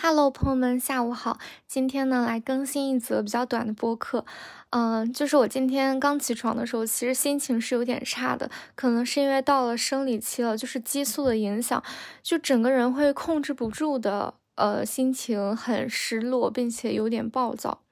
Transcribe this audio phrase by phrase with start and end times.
[0.00, 1.38] Hello，朋友们，下午好。
[1.66, 4.24] 今天呢，来更新一则比较短的播客。
[4.70, 11.82] 嗯，就是我今天刚起床的时候，其实心情是有点差的，可能是因为到了生理期了，就是激素的影响，
[12.22, 17.82] 就整个人会控制不住的，呃，心情很失落，并且有点暴躁，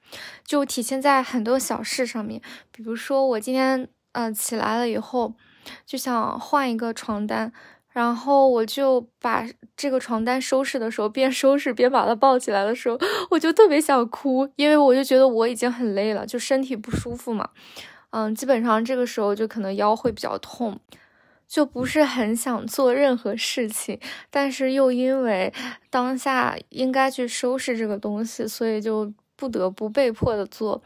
[0.45, 2.41] 就体现在很多小事上面。
[2.71, 5.33] 比如说，我今天嗯起来了以后，
[5.85, 7.51] 就想换一个床单。
[7.97, 9.43] 然后我就把
[9.75, 12.95] 这个床单收拾的时候，边收拾边把它抱起来的时候，
[13.31, 17.49] 我就特别想哭，因为我就觉得我已经很累了，就身体不舒服嘛。
[18.11, 20.79] 嗯，基本上这个时候就可能腰会比较痛，
[21.47, 25.51] 就不是很想做任何事情，但是又因为
[25.89, 30.79] 当下应该去收拾这个东西，所以就不得不被迫的做。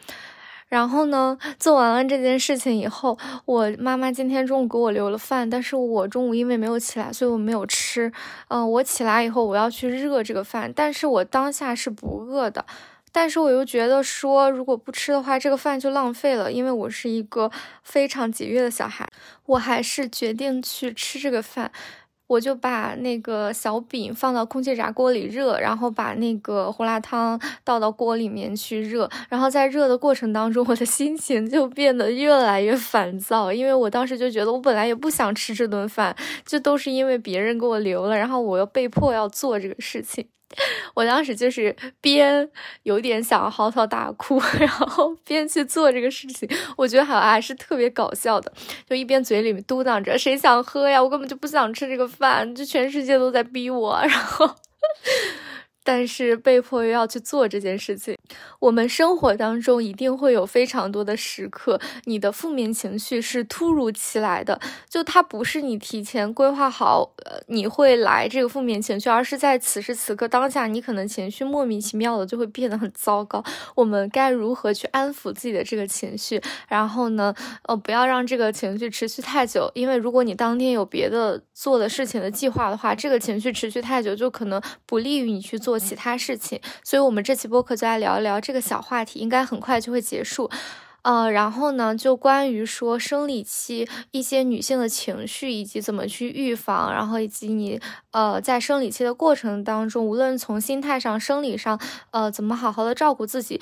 [0.71, 8.09] 然后呢，做完了这件事情以后，我妈妈今天中午给我留了饭，但是我中午因为没有起来，所以我没有吃。
[8.47, 12.65] 嗯，我起来以后我要去热这个饭，但是我当下是不饿的，
[13.11, 17.51] 但是我又觉得说，如果不吃的话，这个饭就浪费了，因为我是一个
[17.83, 19.05] 非常节约的小孩，
[19.47, 21.69] 我还是决定去吃这个饭。
[22.31, 36.15] 我就把那个小饼放到空气炸锅里热，然后把那个胡辣汤倒到锅里面去热，然后在热的过程当中，我的心情就变得越来越烦躁，因为我当时就觉得我本来也不想吃这顿饭，
[36.45, 40.25] 就都是因为别人给我留了，然后我又被迫要做这个事情。
[40.95, 42.49] 我当时就是边
[42.83, 48.51] 有点想嚎啕大哭， 然后边去做这个事情，我觉得好像还是特别搞笑的，
[48.89, 51.01] 就一边嘴里面嘟囔着“谁想喝呀？
[51.01, 54.55] 我根本就不想吃这个饭，就全世界都在逼我”， 然后。
[55.83, 58.15] 但是被迫又要去做这件事情，
[58.59, 73.43] 我们生活当中一定会有非常多的时刻，你的负面情绪是突如其来的，就它不是你提前规划好，呃，你会来这个负面情绪，而是在此时此刻当下，你可能情绪莫名其妙的就会变得很糟糕。
[73.75, 76.41] 我们该如何去安抚自己的这个情绪？
[76.67, 85.71] 然后呢，呃，不要让这个情绪持续太久，因为如果你当天有别的做的事情的计划的话，这个情绪持续太久就可能不利于你去做。
[85.81, 90.49] 其他事情，所以我们这期播客就来聊聊这个小话题，应该很快就会结束。
[91.03, 97.81] 呃，然后呢，就关于说生理期一些女性的情绪以及怎么去预防，然后以及你
[98.11, 101.81] 呃在生理期的过程当中，无论从心态上、生理上，
[102.11, 103.59] 呃，怎么好好的照顾自己。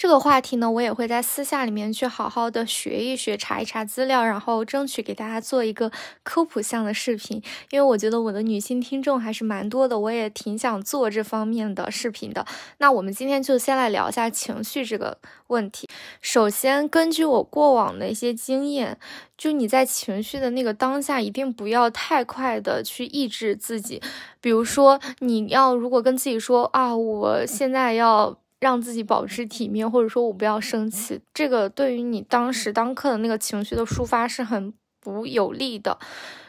[0.00, 7.36] 这个话题呢，我也会在私下里面去好好的学一学，查一查资料，然后争取给大家做一个科普向的视频。
[7.68, 12.46] 因为我觉得我的女性听众还是蛮多的，我也挺想做这方面的视频的。
[12.78, 15.18] 那我们今天就先来聊一下情绪这个
[15.48, 15.86] 问题。
[16.22, 18.98] 首先，根据我过往的一些经验，
[19.36, 24.00] 就你在情绪的那个当下，一定不要太快的去抑制自己。
[24.40, 28.39] 比如说，你要如果跟自己说啊，我现在要。
[28.60, 35.98] 让自己保持体面，或者说我不要生气，这个对于你当时当刻的那个情绪的抒发是很不有利的。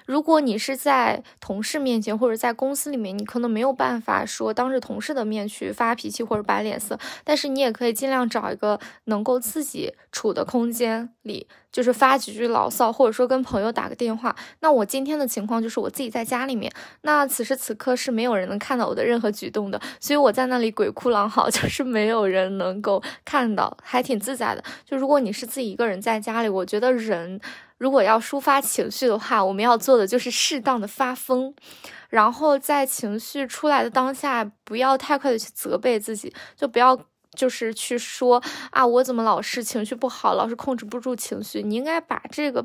[0.07, 14.35] 如果你是在同事面前或者在公司里面，你可能没有办法说当着同事的面去发脾气或者摆脸色，但是你也可以尽量找一个能够自己处的空间里，就是发几句牢骚，或者说跟朋友打个电话。
[14.59, 16.69] 那我今天的情况就是我自己在家里面，
[17.03, 24.63] 那此时此刻是没有人能看到我的任何举动的，所以我在那里鬼哭狼嚎， 就是没有人能够看到，还挺自在的。
[24.83, 27.39] 就如果你是自己一个人在家里，我觉得人。
[27.81, 31.51] 如果要抒发情绪的话，我们要做的就是适当的发疯，
[32.09, 36.95] 然后在情绪出来的当下，不要太快的去责备自己，就不要
[37.35, 38.39] 就是去说
[38.69, 41.63] 啊，我怎么老是情绪不好，老是控制不住情绪。
[41.63, 42.63] 你应该把这个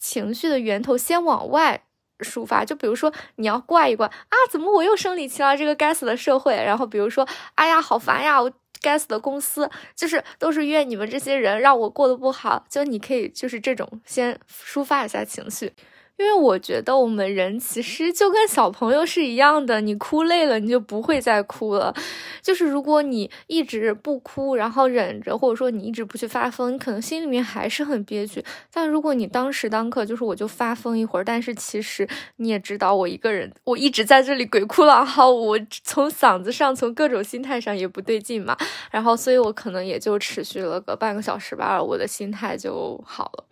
[0.00, 1.84] 情绪的源头先往外
[2.18, 5.56] 抒发，就比如说你要怪一怪啊，怎么我又生理期了？
[5.56, 6.56] 这个该死的社会。
[6.56, 7.24] 然后比如说，
[7.54, 8.50] 哎呀，好烦呀，我。
[8.80, 12.64] 该死的公司，就是都是怨你们这些人让我过得不好。
[12.68, 15.72] 就你可以就是这种先抒发一下情绪。
[16.18, 21.94] 因为我觉得我们人其实就跟小朋友是一样的，你哭累了，你就不会再哭了。
[22.42, 28.44] 就是如果你一直不哭，然后忍着，或者说你一直不去发疯，你可能心里面还是很憋屈。
[28.72, 38.56] 但如果你当时当刻就是我就发疯一会儿，但是其实你也知道我一个人，我一直在这里鬼哭狼嚎，我从嗓子上，从各种心态上也不对劲嘛。
[38.90, 43.44] 然后，所以我可能也就持续了个半个小时吧，我的心态就好了。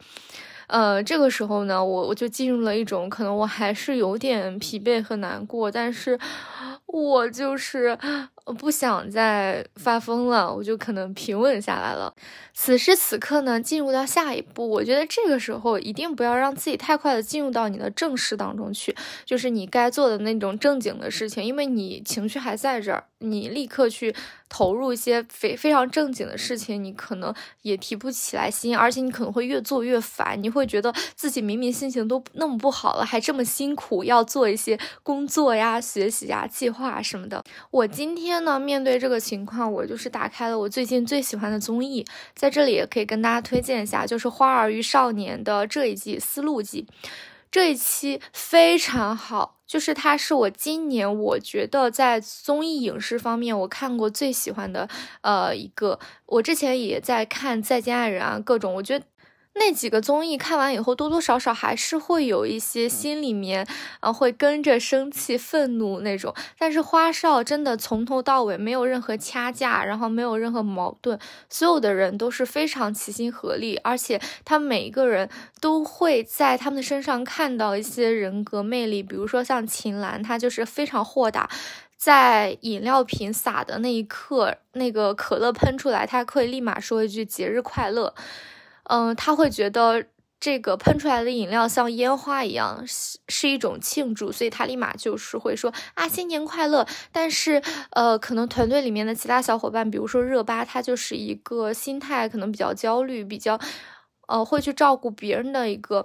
[0.69, 6.19] 呃，这个时候呢，我我就进入了一种可能我还是有点疲惫和难过，但是
[6.87, 7.97] 我就是
[8.47, 12.15] 我不想再发疯了，我就可能平稳下来了。
[12.55, 18.95] 此时此刻呢，进入到下一步，我觉得这个时候一定不要让自己太快的进入到你的正事当中去，
[19.25, 24.15] 就是你该做的那种正经的事情，因为你情绪还在这儿，你立刻去
[24.49, 37.43] 投入一些非非常正经的事情，你可能也提不起来心，而且你可能会越做越烦，你会觉得自己明明心情都那么不好了，还这么辛苦要做一些工作呀、学习呀、计划什么的。
[37.73, 42.05] 我今天呢，面对这个情况，我就是打开了我最近最喜欢的综艺，
[42.35, 42.51] 在。
[42.57, 46.87] 这里也可以跟大家推荐一下，就是《花儿与少年》的这一季思路季，
[47.51, 54.89] 这一期非常好，就是它是我今年我觉得在综艺影视方面我看过最喜欢的
[55.21, 55.99] 呃一个。
[56.25, 59.05] 我之前也在看《再见爱人》啊，各种我觉得。
[59.59, 63.67] 那几个综艺看完以后，多多少少还是会有一些心里面，
[64.01, 66.35] 啊，会跟着生气、愤怒那种。
[66.59, 71.19] 但是花少真的从头到尾没有任何掐架，然后没有任何矛盾，
[71.49, 79.03] 所有的人都是非常齐心合力，而且他每一个人都会在他们身上看到一些人格魅力。
[79.03, 81.49] 比如说像秦岚，她就是非常豁达，
[81.97, 88.15] 在饮料瓶洒的那一刻，那个可乐喷出来，她可以立马说一句“节日快乐”。
[88.89, 90.05] 嗯，他会觉得
[90.39, 96.87] 这个喷出来的饮料像烟花一样，是是一种庆祝，所以他立马就是会说啊新年快乐。
[97.13, 103.59] 但是，呃，可能团队里面的其他小伙伴，比如说热巴，他就是一个心态可能比较焦虑，比较。
[104.29, 106.05] 呃，会去照顾别人的一个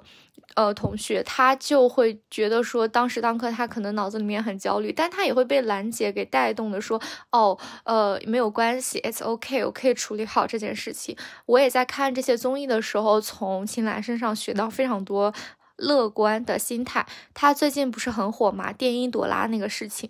[0.56, 7.02] 呃同学，他就会觉得说，当时当刻他可能脑子里面很焦虑，但他也会被兰姐给带动的说，
[7.32, 11.16] 哦，呃，没有关系，it's okay，我可以处理好这件事情。
[11.46, 15.34] 我也在看这些综艺的时候，从秦岚身上学到非常多。
[15.82, 18.72] 乐观的心态，他最近不是很火嘛？
[18.72, 20.10] 电音朵拉那个事情，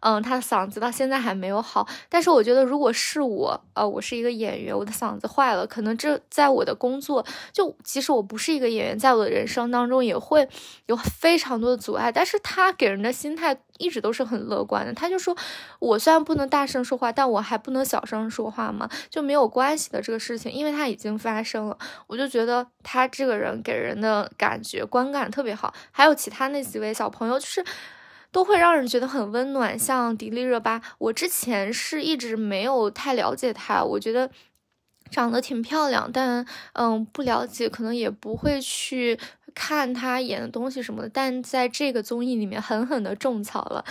[0.00, 1.86] 嗯，他的嗓子到现在还没有好。
[2.08, 10.48] 但是我觉得，如果是我，呃，我是一个演员，我的嗓子坏了，可能这在我的工作，就其实我不是一个演员，在我的人生当中也会
[10.86, 12.10] 有非常多的阻碍。
[12.10, 13.56] 但是他给人的心态。
[13.78, 15.36] 一直都是很乐观的，他就说，
[15.78, 18.88] 我虽然不能大声说话，但我还不能小声说话吗？
[19.10, 21.76] 就没有关系的这个事情，因为他已经发生了。
[22.06, 27.64] 我就觉得他这个人给人的感觉观感特别好，还有其他那几位小朋友，就是
[28.30, 29.78] 都会让人觉得很温暖。
[29.78, 34.30] 像迪丽热巴，我之前是一直没有太了解她，我觉得
[35.12, 39.16] 长得挺漂亮，但嗯不了解，可能也不会去。
[39.54, 43.84] 看她演的东西什么的，但在这个综艺里面狠狠的种草了。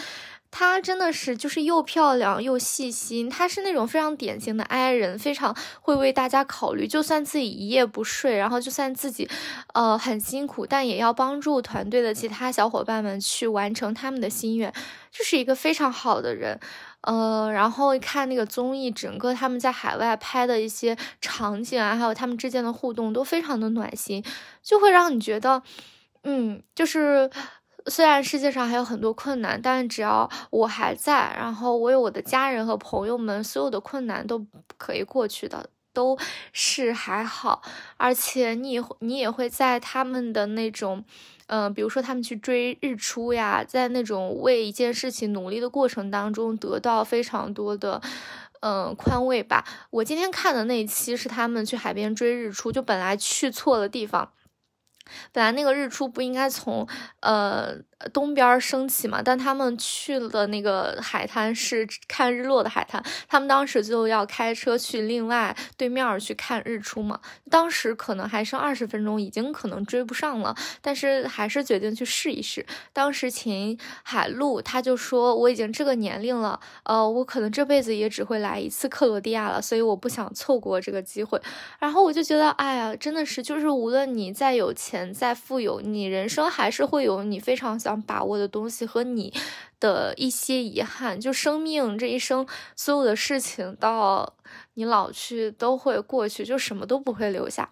[0.49, 6.87] 她真的是就是又漂亮又细心，她是那种非常典型的 I 人，非常会为大家考虑。
[6.87, 9.29] 就算自己一夜不睡，然后就算自己
[9.75, 14.73] 呃很辛苦，但也要帮助团队的其他小伙伴们去完成他们的心愿，
[15.11, 16.59] 就是一个非常好的人。
[17.01, 24.23] 呃，然后看那个综艺，整个他们在海外拍的一些场景啊，还有他们之间的互动都非常的暖心，
[24.61, 25.63] 就会让你觉得，
[26.23, 27.29] 嗯，就是
[27.87, 34.45] 虽然世界上还有很多困难，但只要我还在，然后我有我的家人和朋友们，所有的困难都
[34.77, 36.17] 可以过去的，都
[36.51, 37.61] 是还好，
[37.97, 41.03] 而且你你也会在他们的那种。
[41.47, 48.01] 嗯，比如说他们去追日出呀，在那种为一件事情努力的过程当中，得到非常多的，
[48.61, 49.65] 嗯，宽慰吧。
[49.89, 54.31] 我今天看的那一期是他们去海边追日出，就本来去错了地方。
[55.33, 56.87] 本来那个日出不应该从
[57.19, 57.75] 呃
[58.13, 67.19] 东边升起嘛，但他们去了那个海滩是看日落的海滩，他们当时就要开车去另外对面去看日出嘛。
[67.49, 72.65] 当时可能还剩二十分钟，已经可能追不上了，但是还是决定去试一试。
[72.93, 81.41] 当时秦海璐他就说：“我已经这个年龄了，呃，我可能这辈子也只会来一次克罗地亚了，所以我不想错过这个机会。”
[81.79, 85.11] 然后我就觉得，哎呀，真的是，就是无论你再有钱。
[85.13, 89.33] 再富有，你人生还是会有你非常想把握的东西和你
[89.79, 91.19] 的一些遗憾。
[91.19, 94.33] 就生命这一生，所有的事情到
[94.75, 97.69] 你老去都会过去，就什么都不会留下。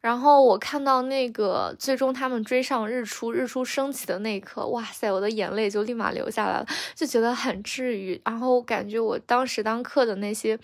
[0.00, 8.20] 然后我看到那个最终他们追上日出，日出升起的那一刻，哇塞，我的眼泪就立马流下来了，就觉得很治愈。
[8.24, 10.58] 然后我感觉我当时当刻的那些。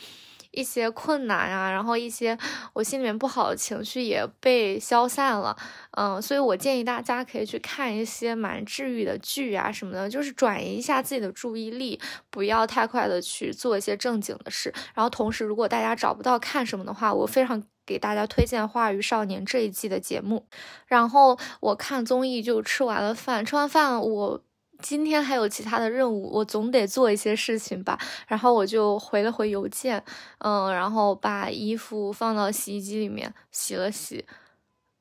[0.54, 2.36] 一些困难啊，然后一些
[2.72, 5.56] 我心里面不好的情绪也被消散了，
[5.92, 14.72] 嗯，所以我建议大家可以去看一些蛮治愈的剧啊什么的，就是转移一下自己的注意力，不要太快的去做一些正经的事。
[14.94, 20.46] 然后同时，如果大家找不到看什么的话，我非常给大家推荐《花儿少年》这一季的节目。
[20.86, 24.43] 然后我看综艺就吃完了饭，吃完饭我。
[24.80, 27.98] 今天还有其他的任务，我总得做一些事情吧。
[28.26, 30.02] 然后我就回了回邮件，
[30.38, 34.24] 嗯，然后把衣服放到洗衣机里面洗了洗。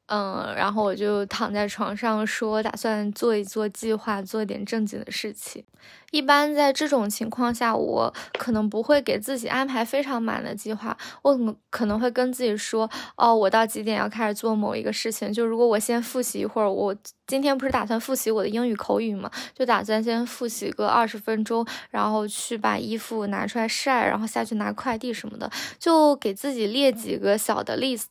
[0.08, 5.64] 嗯，然后我就躺在床上说，打算做一做计划，做一点正经的事情。
[6.12, 15.34] 一般在这种情况下，我可能不会给自己安排非常满的计划，我可能会跟自己说，哦，我到几点要开始做某一个事情。
[15.34, 16.96] 就如果我先复习一会儿，我
[17.26, 28.06] 今天不是打算复习我的英语口语嘛，就打算先复习个二十分钟，然后去把衣服拿出来晒，然后下去拿快递什么的，就给自己列几个小的 list，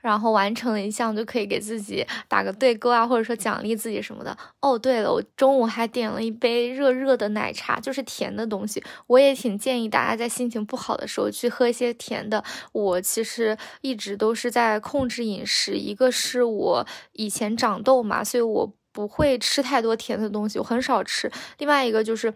[0.00, 4.36] 然后完成了一项就可以给自己打个对勾啊，或者说奖励自己什么的。
[4.60, 7.50] 哦，对了，我中午还点了一杯热热的奶。
[7.54, 12.42] 茶就是甜的东西，我也挺建议大家在心情不好的时候去喝一些甜的。
[12.72, 21.30] 我其实一直都是在控制饮食，一个是我以前长痘嘛，所以我不会吃太多甜的东西，我很少吃。
[21.58, 22.32] 另外一个就是。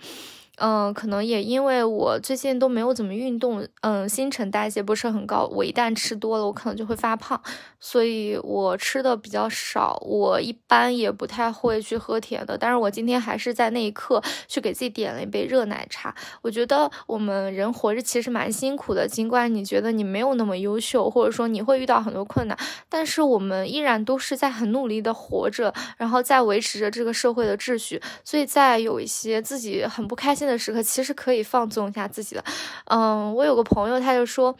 [0.56, 5.46] 嗯，可能也因为我最近都没有怎么运动，嗯，新陈代谢不是很高。
[5.52, 7.38] 我一旦吃多了，我可能就会发胖，
[7.78, 10.02] 所以我吃的比较少。
[10.02, 16.14] 我一般也不太会去喝甜的，但是我今天还是在那一刻去给自己点了一杯热奶茶。
[16.40, 22.56] 我觉得我们人活着其实蛮辛苦的，尽管你觉得你没有那么优秀，或者说你会遇到很多困难，
[22.88, 28.00] 但是我们依然都是在很努力的活着，然后在维持着这个社会的秩序。
[28.24, 30.45] 所以在有一些自己很不开心。
[30.46, 32.44] 的时刻其实可以放纵一下自己的，
[32.86, 34.54] 嗯，我有个朋友，他就说，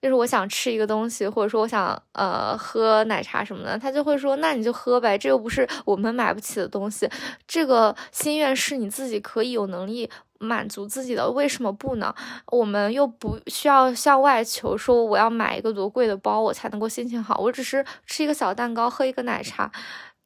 [0.00, 7.08] 就是我想吃一个东西，或者说我想呃喝奶茶什么的，他就会说，那你就喝呗，这又不是我们买不起的东西，
[7.46, 12.14] 这个心愿是你自己可以有能力满足自己的，为什么不呢？
[12.48, 19.70] 我们又不需要向外求，说我要买一个多贵的包我才能够心情好，我只是吃一个小蛋糕，喝一个奶茶。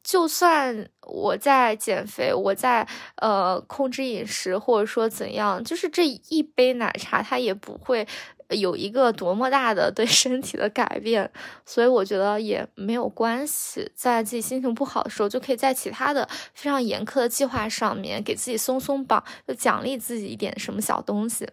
[0.02, 8.06] 就算我在减肥，我在呃控制饮食，或者说怎样，就是这一杯奶茶，它也不会
[8.48, 11.30] 有一个多么大的对 身体的改变，
[11.66, 13.92] 所以我觉得也没有关系。
[13.94, 21.46] 在自己心情不好的时候，就可以在其他的非常严苛的计划上面给自己松松绑，就奖励自己一点什么小东西。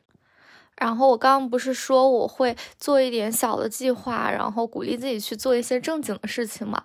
[0.77, 6.81] 然后我刚刚不是说我会做一点小的计划，然后鼓励自己去做一些正经的事情嘛？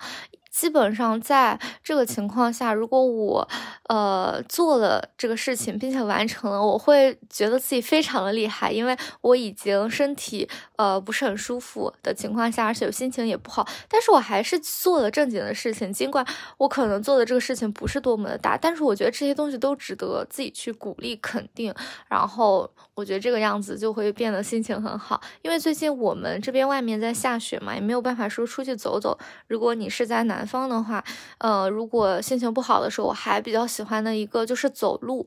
[0.52, 3.49] 基本上在这个情况下，如果我，
[3.88, 15.90] 呃，做了这个事情并且完成了，我会觉得自己非常的厉害，因为我已经身体，呃，不是很舒服的情况下，而且心情也不好，但是我还是做了正经的事情。
[15.90, 16.25] 尽管
[16.59, 21.75] 我可能做的这个事情不是多么的大，但是我觉得这些东西都值得自己去鼓励肯定。
[22.09, 29.18] 然后我觉得这个样子就会变得心情很好，因为最近我们这边外面在下雪嘛，也没有办法说出去走走。
[29.49, 30.46] 如果你是在南。
[30.52, 31.02] 方的话，
[31.38, 35.26] 呃，如果心情不好的时候，我还比较喜欢的一个就是走路。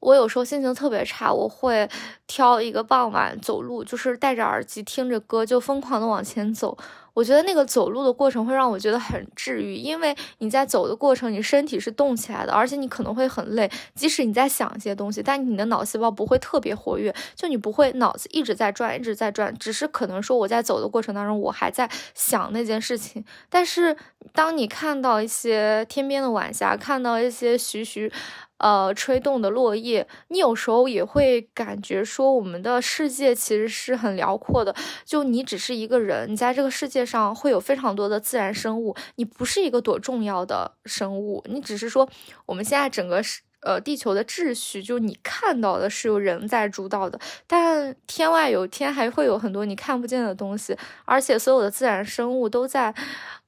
[0.00, 1.86] 我有时候心情特别差，我会
[2.26, 6.78] 挑一个傍晚走路，就是戴着耳机听着歌，就疯狂的往前走。
[7.18, 13.68] 我觉得那个走路的过程会让我觉得很治愈，因为你在走的过程，你身体是动起来的，而且你可能会很累。
[13.96, 23.24] 即使你在想一些东西，但你的脑细胞不会特别活跃，就你不会脑子一直在转，一直在转，只是可能说我在走的过程当中，我还在想那件事情。
[23.50, 23.96] 但是
[24.32, 28.12] 当你看到一些天边的晚霞，看到一些徐徐。
[28.58, 34.74] 呃，吹动的落叶，你有时候也会感觉说，我们的世界其实是很辽阔的。
[35.04, 42.08] 就你只是一个人，你在这个世界上会有非常多的自然生物，你不是一个多重要的生物，你只是说
[42.46, 52.92] 我们现在整个是呃地球的秩序，就你看到的是由人在主导的，但天外有天，还会有很多你看不见的东西，而且所有的自然生物都在，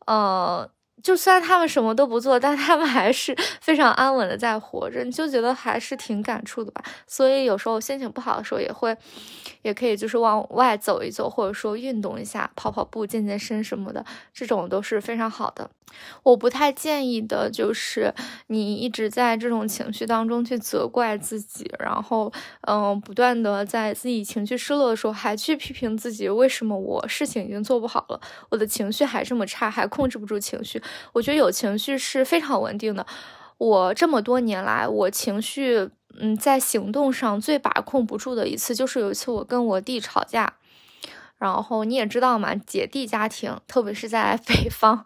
[0.07, 0.71] 呃。
[1.03, 6.83] 就虽然他们什么都不做，但他们还是 非常安稳的在活着，你就觉得还是挺感触的吧。
[7.07, 8.97] 所以有时候心情不好的时候，也会，
[9.63, 15.71] 也可以就是往外走一走，或者说运动一下，跑跑步、健健身什么的，这种都是非常好的。
[16.23, 18.15] 我不太建议的就是
[18.49, 22.33] 你一直在这种情绪当中去责怪自己，然后
[22.63, 28.21] 嗯，不断的在自己情绪失落的时候还去批评自己，为什么我事情已经做不好了，
[28.51, 30.83] 我的情绪还这么差，还控制不住情绪。
[31.13, 33.07] 我觉得有情绪是非常稳定的。
[33.59, 40.55] 我这么多年来，我情绪，嗯，在行动上最把控不住的一次，就是有一次我跟我弟吵架。
[41.37, 45.05] 然后你也知道嘛，姐弟家庭，特别是在 北方，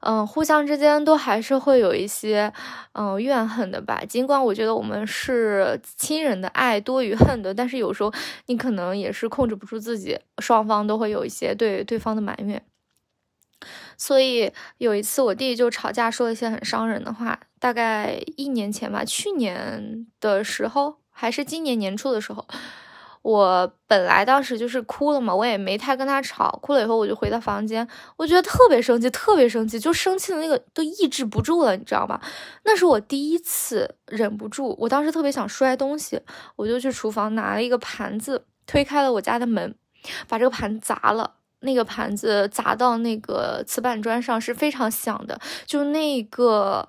[0.00, 2.52] 嗯，互相之间都还是会有一些，
[2.92, 4.02] 嗯，怨恨的吧。
[4.08, 8.12] 尽管我觉得我们是亲人的爱多于恨的，但是有时候
[8.46, 12.62] 你可能也是控制不住自己，双方都会有一些对对方的埋怨。
[13.98, 17.40] 所以有一次我弟就吵架，说了一些很伤人的话。
[17.58, 22.46] 大概一年前吧，去年的时候还是今年年初的时候，
[23.26, 26.56] 我本来当时就是哭了嘛，我也没太跟他吵。
[26.62, 27.84] 哭了以后，我就回到房间，
[28.16, 32.20] 我觉得特别生气，特别生气，就生气的那个都抑制不住了，你知道吧？
[32.64, 36.20] 那是我第一次忍不住，我当时特别想摔东西，
[36.54, 39.74] 我就去厨房拿了一个盘子，推开了我家的门，
[40.28, 41.32] 把这个盘砸了。
[41.60, 46.88] 那个盘子砸到那个瓷板砖上是非常响的，就那个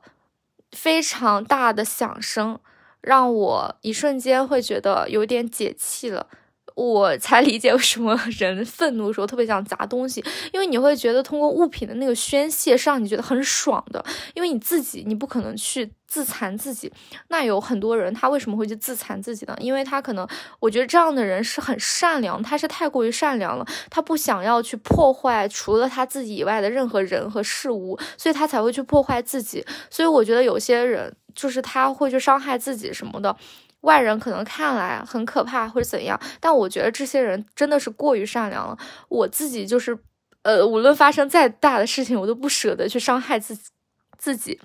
[0.71, 2.59] 非常大的响声，
[3.07, 6.27] 让我一瞬间会觉得有点解气了。
[6.75, 10.23] 我才理解为什么 人愤怒的时候特别想砸东西，
[10.53, 14.03] 因为你会觉得通过物品的那个宣泄是让你觉得很爽的。
[14.35, 16.93] 因为你自己你不可能去自残自己，
[17.29, 19.57] 那有很多人他为什么会去自残自己呢？
[19.59, 20.27] 因为他可能
[20.59, 29.65] 我觉得这样的人是很善良，他是太过于善良了，他不想要去破坏除了他自己以外的任何人和事物，所以他才会去破坏自己。
[29.89, 33.33] 所以我觉得有些人就是他会去伤害自己什么的。
[33.81, 38.75] 外人可能看来很可怕或者怎样，但我觉得这些人真的是过于善良了。
[39.07, 39.97] 我自己就是，
[40.41, 43.69] 呃，无论发生再大的事情，我都不舍得去伤害自己
[44.17, 44.59] 自己。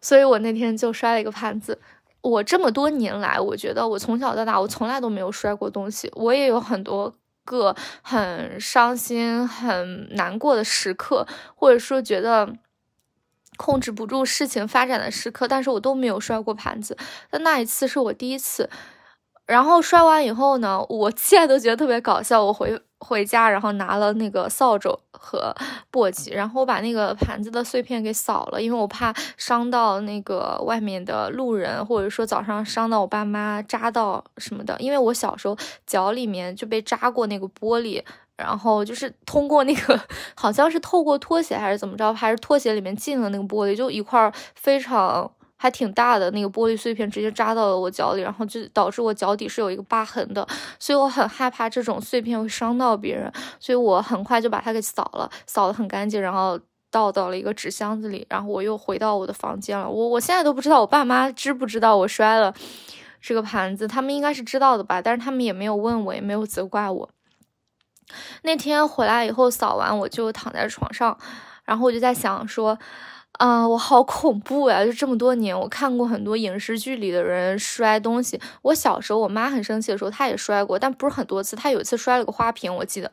[0.00, 1.78] 所以我那天就摔了一个盘子。
[2.20, 6.08] 我这么多年来，我觉得我从小到大，我从来都没有摔过东西。
[6.14, 7.12] 我也有很多
[7.44, 12.48] 个很伤心、很难过的时刻，或者说觉得。
[13.62, 16.96] 控制不住事情发展的时刻，但是我都没有摔过盘子。
[17.30, 18.68] 但那一次是我第一次，
[19.46, 22.44] 然后摔完以后呢，我现在都觉得特别搞笑。
[22.44, 25.54] 我回回家，然后拿了那个扫帚和
[25.92, 34.76] 簸箕，然后我把那个盘子的碎片给扫了，因为我怕伤到那个外面的路人，或者说早上伤到我爸妈扎到什么的。
[34.80, 38.02] 因为我小时候脚里面就被扎过那个玻璃。
[38.42, 39.98] 然后就是通过那个，
[40.34, 50.44] 好像是透过拖鞋还是怎么着，还是拖鞋里面进了那个玻璃，就一块非常还挺大的那个玻璃碎片，直接扎到了我脚里，然后就导致我脚底是有一个疤痕的，
[50.80, 56.58] 所以我很害怕这种碎片会伤到别人，所以我很快就把它给扫了，扫得很干净，然后
[56.90, 59.88] 倒到了一个纸箱子里，然后我又回到我的房间了。
[59.88, 62.52] 我我现在都不知道我爸妈知不知道我摔了
[63.20, 67.08] 这个盘子，他们应该是知道的吧，但是他们也没有问我，也没有责怪我。
[68.42, 71.16] 那天回来以后扫完，我就躺在床上，
[71.64, 72.78] 然后我就在想说，
[73.38, 74.84] 啊，我好恐怖呀！
[74.84, 78.40] 就这么多年，我看过很多影视剧里的人摔东西。
[78.62, 81.56] 我小时候，我妈很生气的时候，她也摔过，但不是很多次。
[81.56, 83.10] 她有一次摔了个花瓶，我记得。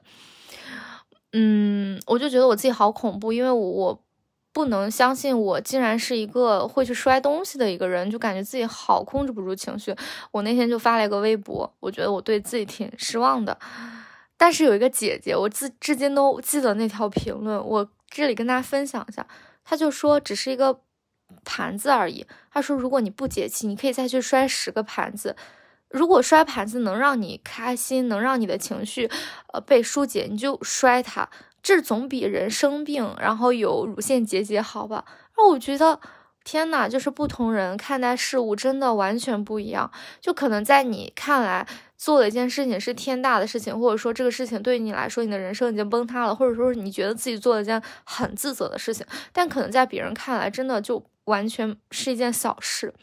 [1.32, 4.04] 嗯，我就觉得我自己好恐怖，因为我
[4.52, 9.96] 不能相信我竟然是一个会去摔东西的一个人，就感觉自己好控制不住情绪。
[10.32, 13.58] 我那天就发了一个微博，我觉得我对自己挺失望的。
[14.42, 19.28] 但是有一个姐姐，我至至今都记得那条评论，我这里跟大家分享一下。
[19.66, 20.80] 她就说只是一个
[21.44, 22.26] 盘子而已。
[22.50, 25.36] 她说如果你不解气，你可以再去摔十个盘子。
[25.90, 29.12] 如果摔盘子能让你开心，能让你的情绪
[29.52, 31.30] 呃被疏解，你就摔它。
[31.62, 35.04] 这总比人生病然后有乳腺结节好吧？
[35.36, 36.00] 那我觉得
[36.46, 39.92] 天呐，就是不同人看待事物真的完全不一样。
[40.22, 41.68] 就可能在你看来。
[42.00, 52.94] 做了一件事情是天大的事情，或者说这个事情对于你来说，你的人生已经崩塌了，或者说你觉得自己做了一件很自责的事情，但可能在别人看来，真的就完全是一件小事，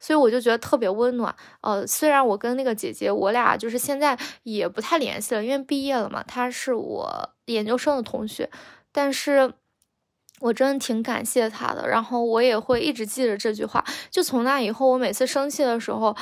[0.00, 1.36] 所以我就觉得特别温暖。
[1.60, 8.48] 呃，虽然我跟那个姐姐，我俩就是现在也不太联系了，因为毕业了嘛，她是我研究生的同学，
[8.90, 9.52] 但是
[10.40, 13.84] 我真的挺感谢她的，然后我也会一直记着这句话。
[14.10, 16.16] 就从那以后，我每次生气的时候，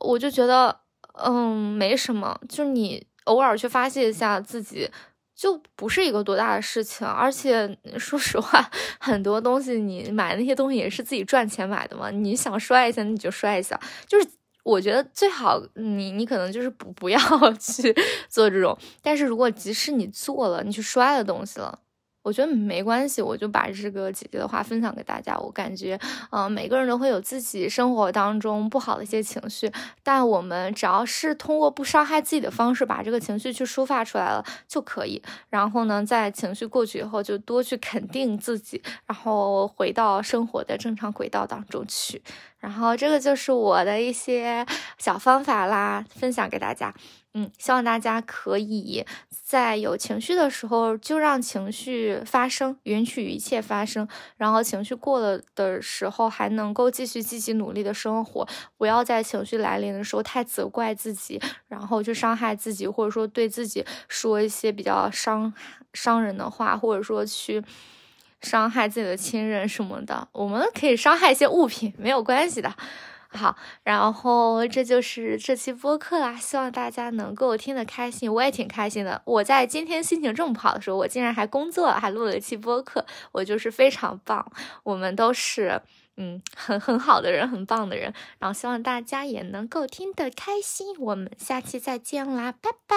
[0.00, 0.80] 我就觉得。
[1.24, 4.88] 嗯，没什么，就是你偶尔去发泄一下自己，
[5.34, 7.06] 就不是一个多大的事情。
[7.06, 13.78] 而且 说实话，很多东西你买那些东西也是自己赚钱买的嘛，你想摔一下你就摔一下。
[14.06, 14.28] 就是
[14.62, 17.18] 我觉得最好你你可能就是不不要
[17.60, 17.94] 去
[18.28, 21.78] 做这种，但是如果即使你做了，你去摔了东西了。
[22.26, 25.38] 我觉得没关系，我就把这个姐姐的话分享给大家。
[25.38, 25.96] 我感觉，
[26.30, 29.70] 嗯，每个人都会有自己生活当中不好的一些情绪，
[30.02, 35.22] 但我们只要是通过不伤害自己的方式把这个情绪去抒发出来了就可以。
[35.50, 42.20] 然后呢，在情绪过去以后，就多去肯定自己，然后回到生活的正常轨道当中去。
[42.58, 44.66] 然后这个就是我的一些
[44.98, 46.92] 小方法啦，分享给大家。
[47.38, 54.08] 嗯，希望大家可以在有情绪的时候就让情绪发生，允许一切发生。
[54.38, 58.48] 然后情绪过了的时候，还能够继续积极努力的生活。
[58.78, 65.52] 不要在情绪来临的时候太责怪自己，然后去伤害自己，或者说对自己说一些比较伤
[65.92, 67.62] 伤人的话，或者说去
[68.40, 70.26] 伤害自己的亲人什么的。
[70.32, 72.74] 我们可以伤害一些物品，没有关系的。
[73.36, 79.20] 好，然后这就是这期播客啦，希望大家能够听得开心，我也挺开心的。
[79.24, 84.50] 我在今天心情这么不好的时候，我竟然还工作，还录了一期播客，我就是非常棒。
[84.82, 85.80] 我们都是
[86.16, 88.12] 嗯很很好的人，很棒的人。
[88.38, 92.96] 然后希望大家也能够听得开心，我们下期再见啦，拜拜。